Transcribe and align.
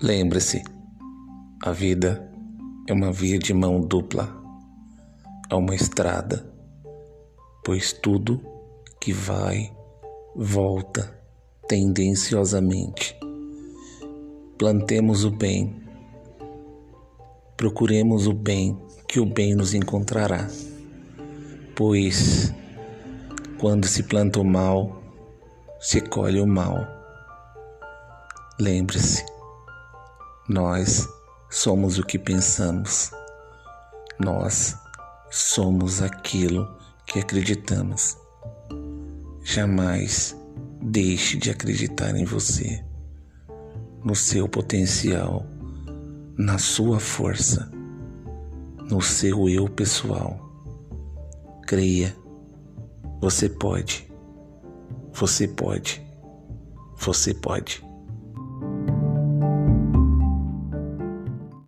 Lembre-se, 0.00 0.62
a 1.60 1.72
vida 1.72 2.30
é 2.88 2.92
uma 2.92 3.10
via 3.10 3.36
de 3.36 3.52
mão 3.52 3.80
dupla, 3.80 4.32
é 5.50 5.56
uma 5.56 5.74
estrada, 5.74 6.48
pois 7.64 7.92
tudo 7.92 8.40
que 9.00 9.12
vai, 9.12 9.72
volta 10.36 11.20
tendenciosamente. 11.66 13.18
Plantemos 14.56 15.24
o 15.24 15.32
bem, 15.32 15.82
procuremos 17.56 18.28
o 18.28 18.32
bem, 18.32 18.80
que 19.08 19.18
o 19.18 19.26
bem 19.26 19.56
nos 19.56 19.74
encontrará, 19.74 20.46
pois 21.74 22.54
quando 23.58 23.88
se 23.88 24.04
planta 24.04 24.38
o 24.38 24.44
mal, 24.44 25.02
se 25.80 26.00
colhe 26.00 26.40
o 26.40 26.46
mal. 26.46 26.86
Lembre-se, 28.60 29.24
nós 30.48 31.06
somos 31.50 31.98
o 31.98 32.02
que 32.02 32.18
pensamos. 32.18 33.10
Nós 34.18 34.74
somos 35.30 36.00
aquilo 36.00 36.66
que 37.06 37.18
acreditamos. 37.18 38.16
Jamais 39.42 40.34
deixe 40.80 41.36
de 41.36 41.50
acreditar 41.50 42.16
em 42.16 42.24
você, 42.24 42.82
no 44.02 44.14
seu 44.14 44.48
potencial, 44.48 45.44
na 46.38 46.56
sua 46.56 46.98
força, 46.98 47.70
no 48.90 49.02
seu 49.02 49.50
eu 49.50 49.68
pessoal. 49.68 50.40
Creia, 51.66 52.16
você 53.20 53.50
pode, 53.50 54.10
você 55.12 55.46
pode, 55.46 56.02
você 56.96 57.34
pode. 57.34 57.87